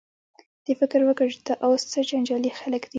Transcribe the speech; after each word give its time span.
دې 0.65 0.73
فکر 0.79 0.99
وکړ 1.05 1.27
چې 1.33 1.39
دا 1.47 1.53
اوس 1.65 1.81
څه 1.91 1.99
جنجالي 2.09 2.51
خلک 2.59 2.81
دي. 2.87 2.89